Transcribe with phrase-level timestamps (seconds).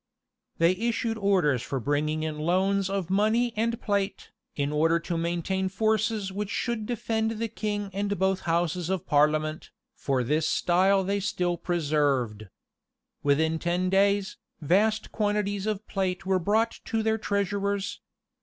[0.57, 5.69] They issued orders for bringing in loans of money and plate, in order to maintain
[5.69, 11.19] forces which should defend the king and both houses of parliament; for this style they
[11.19, 12.47] still preserved.
[13.21, 18.01] Within ten days, vast quantities of plate were brought to their treasurers.